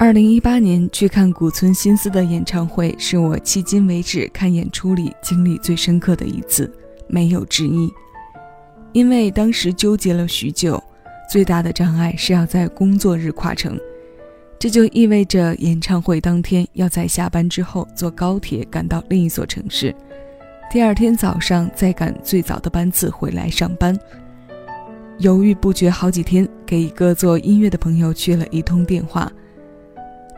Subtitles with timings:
[0.00, 6.72] 二零一八年去看古村新司的演唱会，是我迄今为止看演出里经历最深刻的一次，
[7.06, 7.92] 没有之一。
[8.92, 10.82] 因为当时纠结了许久，
[11.30, 13.78] 最大的障碍是要在工作日跨城，
[14.58, 19.94] 这就意味着演唱会当天要在下班之后坐高铁赶到另一所城市，
[20.72, 23.94] 第二天早上再赶最早的班次回来上班。
[25.18, 29.30] 犹豫不决好几天，给一个做音乐的朋友去了一通电话。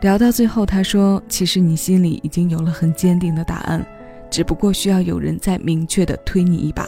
[0.03, 3.85] 聊到最后，他说：“其实你心里已经有了很坚定的答案，
[4.29, 6.85] 只不过需要有人再明确的推你一把。”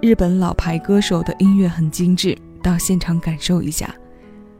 [0.00, 3.92] 日本老牌歌手的音乐很精致，到现场感受一下。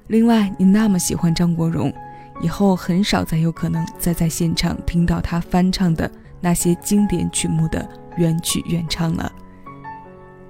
[0.09, 1.95] 另外，你那么喜欢张国荣，
[2.43, 9.31] 以后很少再有可能再在现场听到他翻唱的那些经典曲目的原曲原唱了。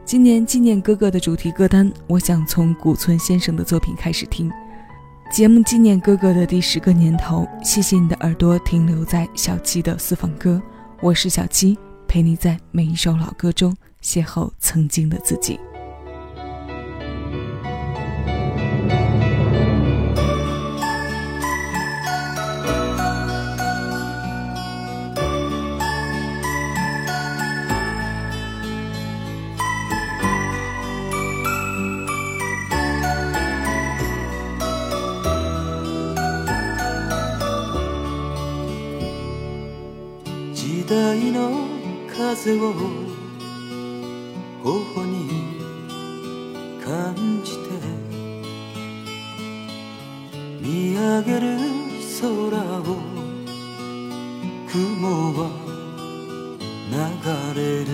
[0.07, 4.51] 今年纪念哥哥的主题歌单，我想从古村先生的作品开始听。
[5.31, 10.61] 节目纪念哥哥的第十个年头，谢谢你的耳朵停留在小七的私房歌，
[11.03, 15.61] 我是小七，陪你在每一首老歌中邂逅曾经的自己。
[42.29, 42.75] 風を
[44.63, 45.57] 頬に
[46.85, 47.59] 感じて
[50.61, 51.57] 見上げる
[52.21, 52.27] 空
[52.81, 52.85] を
[54.71, 55.49] 雲は
[56.93, 57.89] 流れる。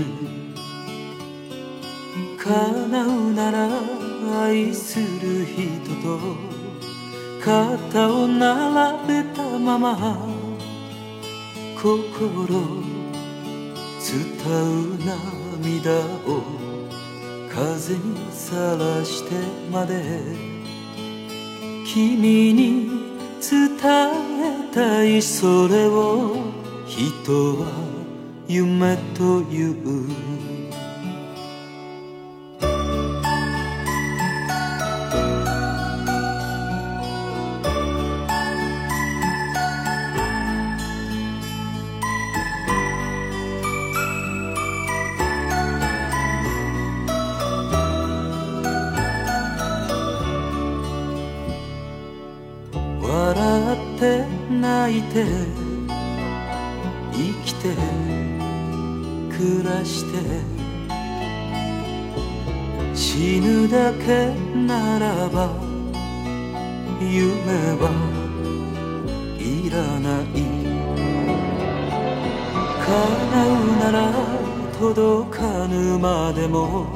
[2.37, 3.71] 叶うなら
[4.43, 6.19] 愛する人と
[7.41, 10.19] 肩を並べたまま
[11.81, 12.84] 心
[14.05, 16.43] 伝う涙を
[17.49, 19.35] 風にさらして
[19.73, 20.03] まで。
[21.87, 22.91] 君に
[23.41, 26.37] 伝えたいそれを。
[26.87, 27.73] 人は
[28.47, 30.34] 夢という。
[53.25, 53.41] 笑
[53.73, 55.25] って泣いて
[57.11, 57.75] 生きて
[59.31, 60.19] 暮らして
[62.95, 65.49] 死ぬだけならば
[67.01, 67.41] 夢
[67.81, 67.89] は
[69.39, 70.25] いらない。
[72.85, 72.93] 叶
[73.47, 74.13] うなら
[74.79, 76.87] 届かぬまでも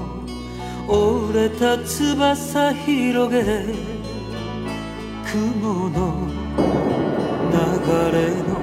[0.86, 3.97] 折れた翼広げ
[5.30, 6.26] 雲の
[7.50, 7.54] 流
[8.16, 8.56] れの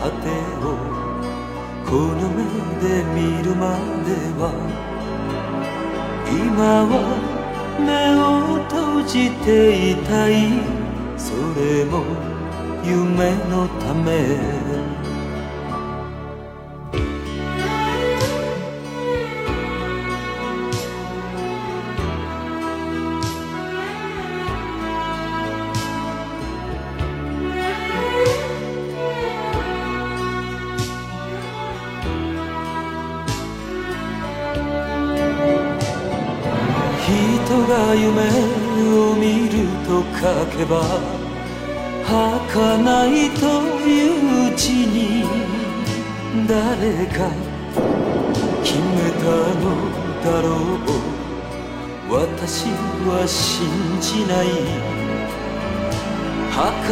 [0.00, 0.24] 果て
[0.64, 0.66] を
[1.84, 2.40] この目
[2.80, 4.08] で見るまで
[4.40, 4.48] は
[6.26, 6.92] 今は
[7.78, 10.32] 目を閉じていたい
[11.18, 12.02] それも
[12.82, 14.55] 夢のため
[40.44, 40.82] けば
[42.04, 43.46] 儚いと
[43.86, 43.88] い
[44.50, 45.24] ううちに
[46.46, 47.30] 誰か
[48.62, 49.24] 決めた
[49.60, 49.64] の
[50.22, 51.06] だろう。
[52.08, 52.66] 私
[53.08, 53.66] は信
[54.00, 54.46] じない。
[56.52, 56.86] 儚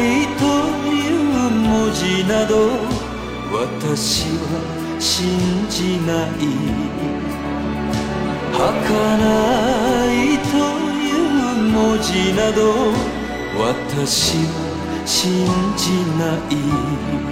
[0.00, 0.42] いと
[0.88, 2.52] いう文字など
[3.52, 4.42] 私は
[4.98, 6.28] 信じない。
[8.52, 9.81] 儚い
[11.72, 12.92] 文字など
[13.56, 15.46] 私は信
[15.76, 15.88] じ
[16.18, 16.36] な
[17.28, 17.31] い。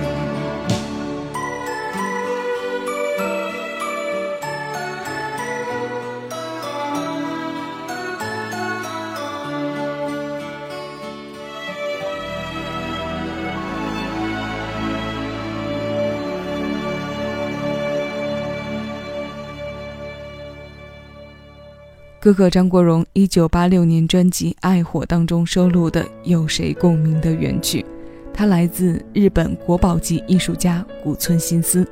[22.22, 27.82] 哥哥张国荣1986年专辑《爱火》当中收录的《有谁共鸣》的原曲，
[28.31, 31.87] 它来自日本国宝级艺术家古村新司。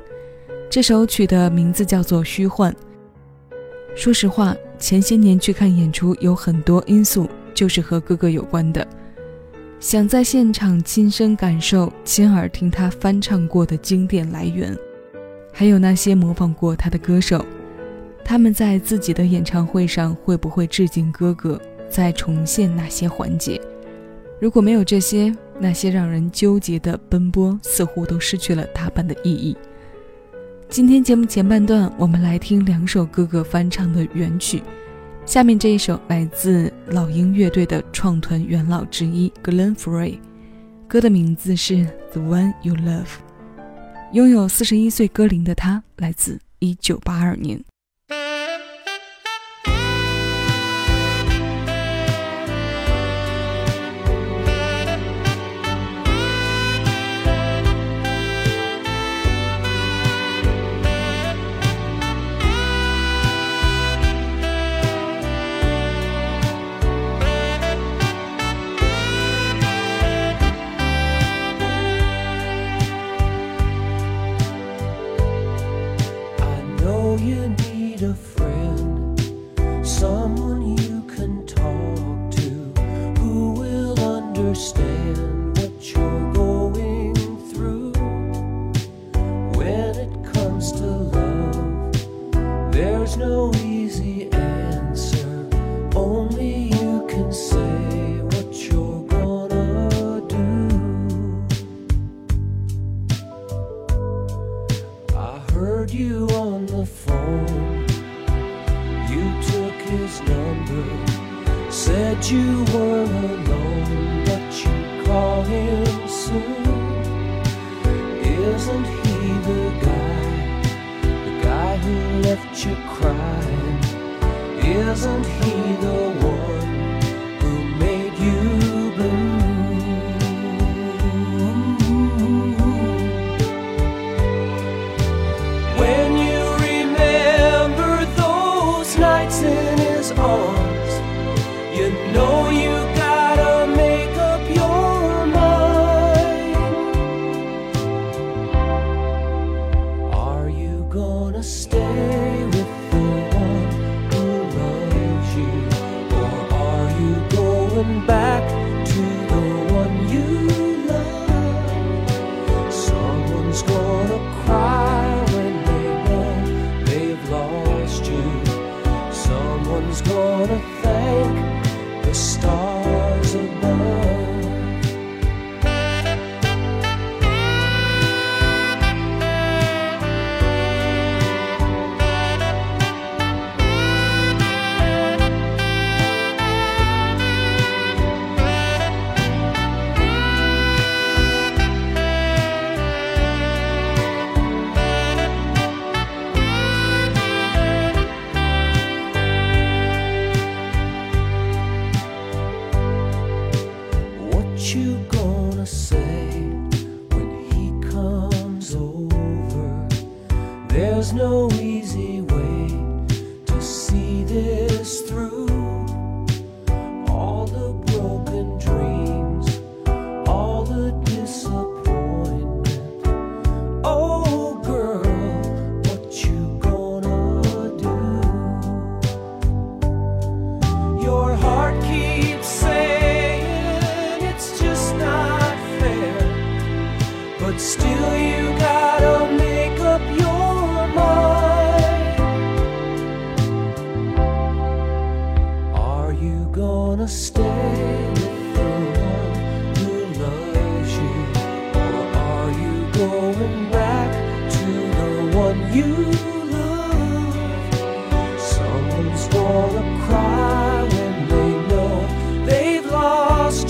[0.69, 2.71] 这首曲的名字叫做《虚幻》。
[3.95, 8.87] 说实话，前些年去看演出，有很多因素就是和哥哥有关的，
[9.79, 14.77] 想在现场亲身感受、亲耳听他翻唱过的经典来源，
[15.51, 17.43] 还有那些模仿过他的歌手，
[18.23, 23.59] 他们在自己的演唱会上会不会致敬哥哥，再重现那些环节？
[24.39, 29.57] 如果没有这些，那些让人纠结的奔波似乎都失去了大半的意义。
[30.69, 34.61] 今天节目前半段，我们来听两首哥哥翻唱的原曲。
[35.25, 40.19] 下面这一首来自老鹰乐队的创团元老之一 Glenn Frey，
[40.87, 41.73] 歌的名字是
[42.13, 43.03] 《The One You Love》。
[44.13, 47.61] 拥有四十一岁歌龄的他，来自一九八二年。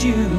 [0.04, 0.39] you.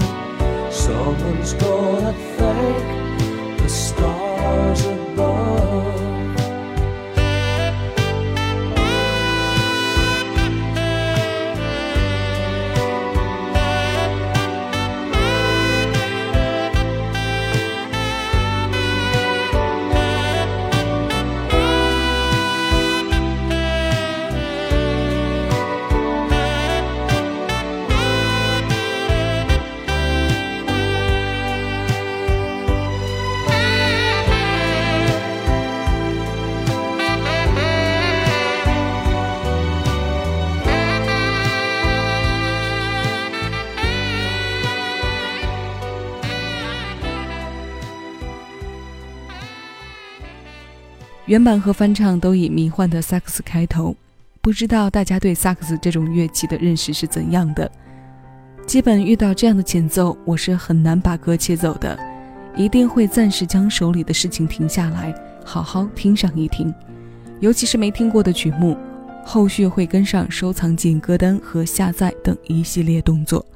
[51.30, 53.94] 原版和翻唱都以迷幻的萨克斯开头，
[54.40, 57.70] 不知道大家对萨克斯这种乐器的认识是怎样的？
[58.66, 61.96] 基本遇到这样的前奏，我是很难把歌切走的，
[62.56, 66.74] 一定会暂时将手里的事情停下来，好好听上一听。
[67.38, 68.76] 尤其是没听过的曲目，
[69.24, 73.46] 后续会跟上收藏进歌单和下载等一系列动作。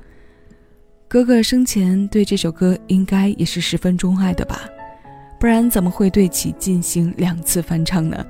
[1.08, 4.60] 哥哥生前对这首歌应该也是十分钟爱的吧，
[5.38, 8.24] 不然怎么会对其进行两次翻唱呢？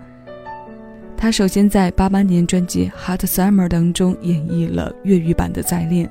[1.16, 6.06] 他首先在八八年专辑《Hot Summer》当中演绎了粤语版的《再恋》，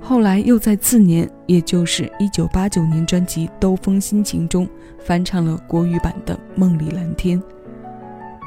[0.00, 4.68] 后来又在次年，也就是一九八九年专辑《兜风心情》中
[5.04, 7.40] 翻唱了国语版的《梦里蓝天》。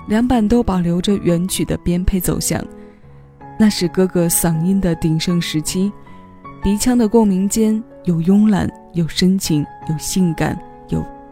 [0.08, 2.64] 两版都保留着原曲的编配走向，
[3.60, 5.92] 那是哥哥嗓音的鼎盛时期，
[6.64, 10.58] 鼻腔的共鸣间有慵懒，有深情，有性感，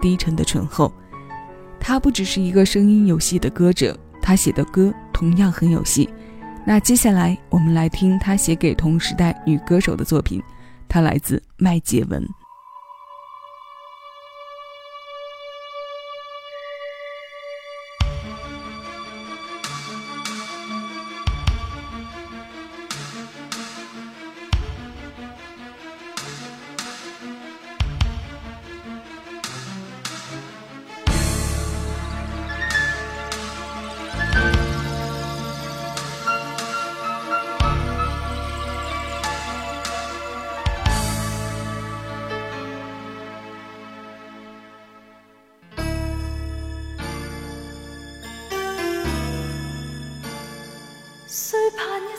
[0.02, 0.92] 低沉的醇厚。
[1.80, 6.10] 他不只是一个声音有戏的歌者，他写的歌同样很有戏。
[6.66, 10.42] 那接下来我们来听他写给同时代女歌手的作品，
[10.90, 12.28] 他来自麦洁文。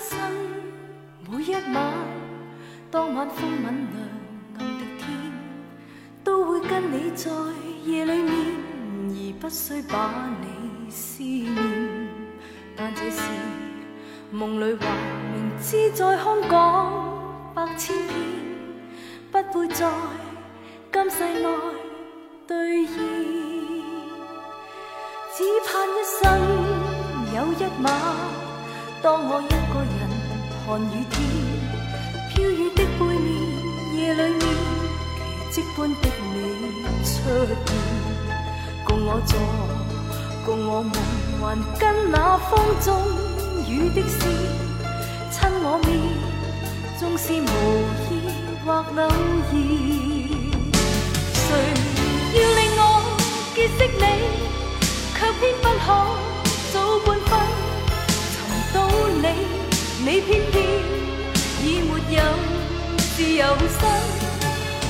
[0.09, 0.19] 生
[1.31, 1.93] 每一晚
[2.91, 3.99] 当晚风吻亮
[4.59, 5.07] 暗的天，
[6.25, 7.31] 都会跟你在
[7.85, 8.33] 夜里面，
[9.11, 11.55] 而不需把你思念。
[12.75, 13.21] 但这是
[14.31, 14.87] 梦里话，
[15.35, 18.17] 明知在空港百千遍，
[19.31, 19.91] 不会在
[20.91, 21.49] 今世内
[22.47, 22.95] 兑现。
[25.37, 26.19] 只盼一生
[27.35, 27.87] 有一晚，
[29.03, 29.98] 当我一个人
[30.69, 31.17] 寒雨天，
[32.29, 32.85] 飘雨的。
[32.99, 33.27] 背面
[33.97, 34.43] 夜里面，
[35.51, 36.37] 奇迹般的你
[37.05, 37.09] 出
[37.47, 37.59] 现，
[38.85, 39.33] 共我坐，
[40.45, 40.93] 共我梦，
[41.41, 42.53] 还跟那风
[42.85, 42.87] 中
[43.67, 44.19] 雨的诗，
[45.31, 45.89] 亲我面，
[46.99, 47.47] 纵是无
[48.11, 48.13] 意
[48.67, 49.09] 或偶然，
[51.33, 51.47] 谁
[52.35, 52.81] 要令我
[53.55, 54.05] 结识你，
[55.15, 55.87] 却偏不可
[56.75, 57.31] 早半分
[58.35, 58.37] 寻
[58.75, 58.77] 到
[59.23, 59.25] 你，
[60.01, 60.57] 你偏偏
[61.63, 62.23] 已没有。
[63.17, 63.81] 自由身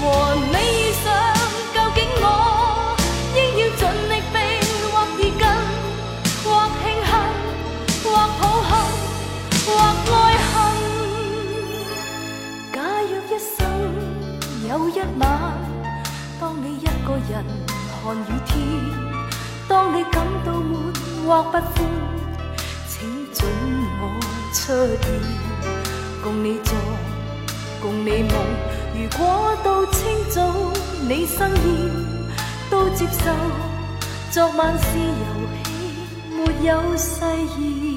[0.00, 0.02] 和
[0.34, 1.06] 你遇上，
[1.72, 2.24] 究竟我
[3.34, 4.36] 应要尽力避，
[4.92, 5.42] 或耳跟，
[6.44, 6.46] 或
[6.76, 7.10] 庆幸，
[8.04, 8.06] 或
[8.38, 8.70] 抱憾，
[9.64, 9.68] 或
[10.12, 10.46] 爱恨。
[12.70, 13.56] 假若一生
[14.68, 15.22] 有一晚，
[16.38, 17.32] 当你一个人
[17.90, 18.52] 看雨天，
[19.66, 20.92] 当你感到闷
[21.26, 21.62] 或不欢，
[22.86, 22.94] 请
[23.32, 23.40] 准
[23.77, 23.77] 我
[24.58, 24.98] 出现，
[26.22, 26.74] 共你做。
[27.80, 28.32] 共你梦，
[28.92, 30.52] 如果到清早
[31.08, 31.58] 你生厌，
[32.68, 33.32] 都接受。
[34.32, 35.24] 昨晚是游
[35.62, 35.66] 戏，
[36.36, 37.24] 没有誓
[37.60, 37.87] 言。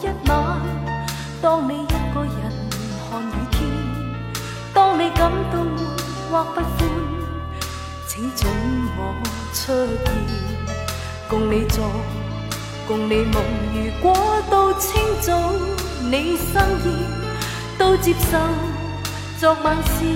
[0.00, 0.60] 一晚，
[1.42, 2.32] 当你一个人
[3.10, 3.58] 看雨天，
[4.72, 5.76] 当你感到闷
[6.30, 6.78] 或不欢，
[8.06, 8.48] 请准
[8.96, 9.00] 我
[9.52, 9.72] 出
[10.04, 10.14] 现，
[11.28, 11.84] 共你坐。
[12.86, 13.42] 共你梦，
[13.74, 14.16] 如果
[14.48, 15.36] 到清早
[16.04, 16.86] 你生意，
[17.76, 18.38] 都接受。
[19.38, 20.12] 昨晚是游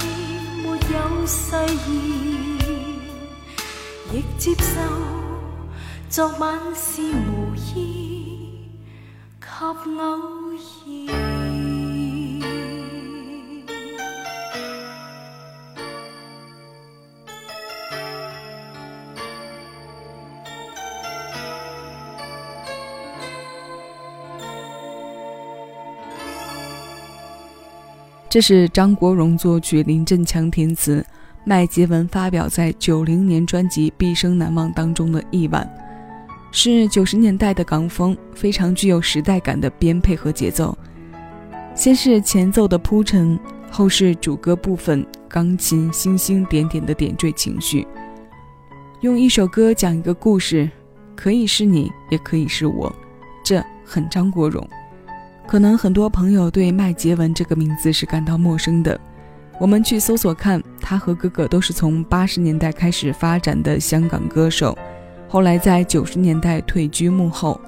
[0.00, 0.02] 戏，
[0.62, 1.56] 没有誓
[1.86, 1.88] 言，
[4.12, 4.80] 亦接受。
[6.10, 7.99] 昨晚是无意。
[28.28, 31.04] 这是张国荣作曲，林振强填词，
[31.44, 35.68] 麦洁文发表在九零年专辑《毕生难忘》当中的一晚，
[36.52, 40.76] 是九十年代的港风，非常具有时代感的编配和节奏。
[41.74, 43.38] 先是前奏的铺陈，
[43.70, 47.86] 后是主歌部分，钢琴星星点点的点缀情绪。
[49.00, 50.68] 用一首歌讲一个故事，
[51.14, 52.94] 可以是你，也可以是我，
[53.44, 54.68] 这很张国荣。
[55.46, 59.00] 可能很多朋友对麦洁文这个名字是感到陌生的，
[59.58, 64.76] 我们去搜索看，他和哥哥都是从八十年代开始发展的香港歌手，
[65.30, 67.58] 后来在九十年代退居幕后。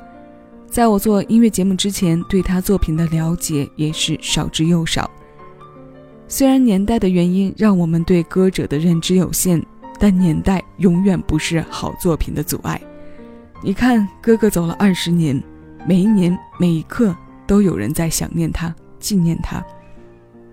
[0.69, 5.09] 在我做音乐节目之前，对他作品的了解也是少之又少。
[6.27, 9.65] 虽然年代的原因让我们对歌者的认知有限，
[10.01, 12.81] 但年代永远不是好作品的阻碍。
[13.63, 15.41] 你看，哥哥走了二十年，
[15.87, 17.15] 每一年每一刻。
[17.45, 19.63] 都有人在想念他，纪念他。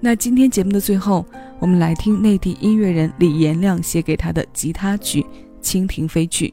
[0.01, 1.25] 那今天节目的最后，
[1.59, 5.21] 我们来听内地音乐人李延亮写给他的吉他曲
[5.63, 6.47] 《蜻蜓飞去》。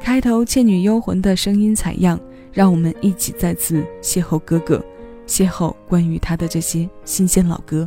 [0.00, 2.18] 开头《倩女幽魂》的声音采样，
[2.52, 4.82] 让我们一起再次邂逅哥哥，
[5.26, 7.86] 邂逅关于他的这些新鲜老歌。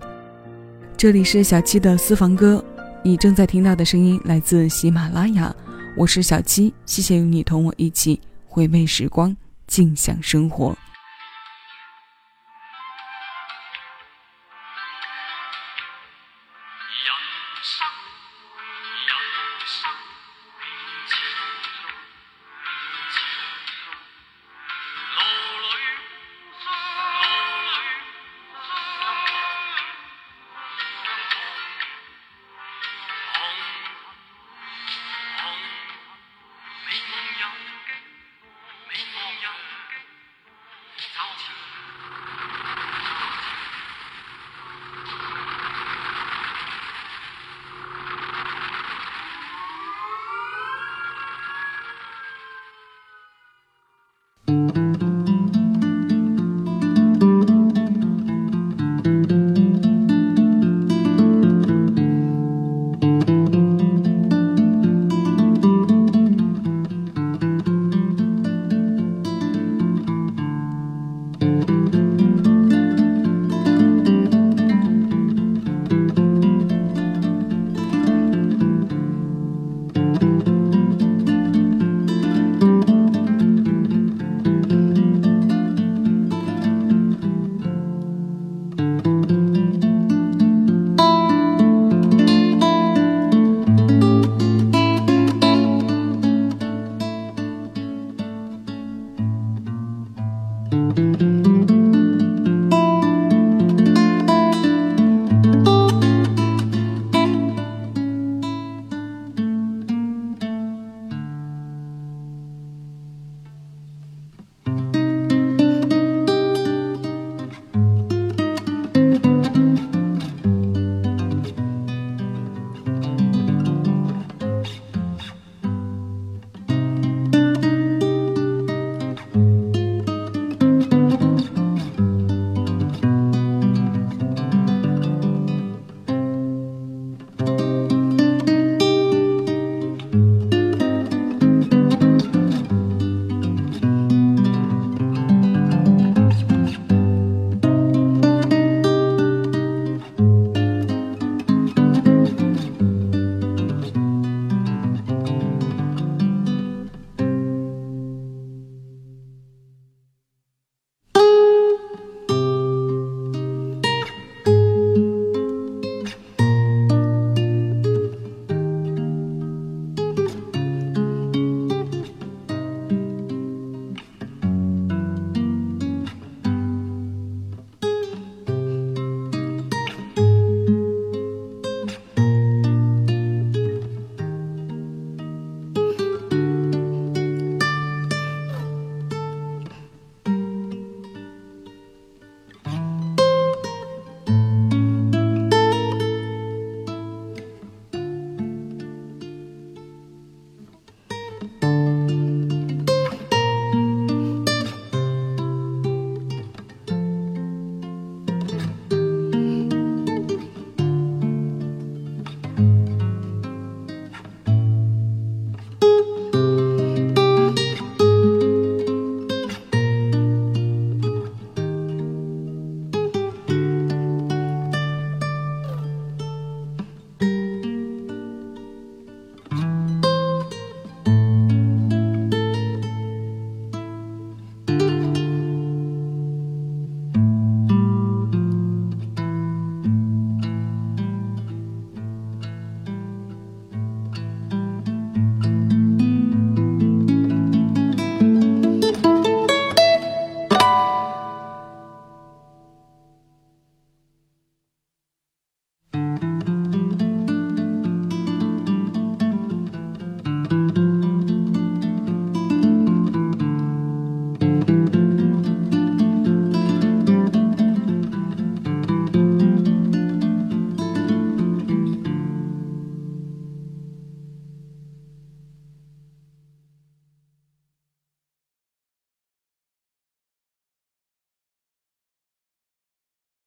[0.96, 2.63] 这里是小七的私房歌，
[3.03, 5.53] 你正在听到的声音来自喜马拉雅，
[5.98, 9.36] 我是小七，谢谢与你同我一起回味时光，
[9.67, 10.78] 静享生活。